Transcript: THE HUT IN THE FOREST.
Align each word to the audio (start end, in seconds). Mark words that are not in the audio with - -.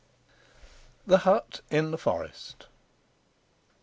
THE 1.05 1.19
HUT 1.19 1.61
IN 1.69 1.91
THE 1.91 1.97
FOREST. 1.99 2.65